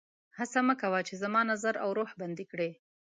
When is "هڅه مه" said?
0.37-0.75